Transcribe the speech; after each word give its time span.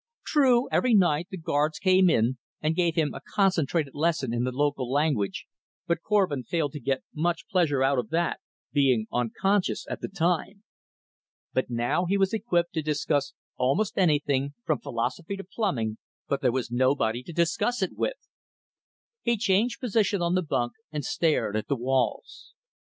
True, 0.25 0.67
every 0.71 0.95
night 0.95 1.27
the 1.29 1.37
guards 1.37 1.77
came 1.77 2.09
in 2.09 2.39
and 2.59 2.75
gave 2.75 2.95
him 2.95 3.13
a 3.13 3.21
concentrated 3.35 3.93
lesson 3.93 4.33
in 4.33 4.43
the 4.43 4.51
local 4.51 4.91
language, 4.91 5.45
but 5.85 6.01
Korvin 6.01 6.43
failed 6.43 6.71
to 6.71 6.79
get 6.79 7.03
much 7.13 7.47
pleasure 7.47 7.83
out 7.83 7.99
of 7.99 8.09
that, 8.09 8.39
being 8.73 9.05
unconscious 9.11 9.85
at 9.91 10.01
the 10.01 10.07
time. 10.07 10.63
But 11.53 11.69
now 11.69 12.05
he 12.05 12.17
was 12.17 12.33
equipped 12.33 12.73
to 12.73 12.81
discuss 12.81 13.35
almost 13.57 13.95
anything 13.95 14.55
from 14.65 14.79
philosophy 14.79 15.37
to 15.37 15.43
plumbing, 15.43 15.99
but 16.27 16.41
there 16.41 16.51
was 16.51 16.71
nobody 16.71 17.21
to 17.21 17.31
discuss 17.31 17.83
it 17.83 17.95
with. 17.95 18.27
He 19.21 19.37
changed 19.37 19.79
position 19.79 20.19
on 20.19 20.33
the 20.33 20.41
bunk 20.41 20.73
and 20.91 21.05
stared 21.05 21.55
at 21.55 21.67
the 21.67 21.75
walls. 21.77 22.55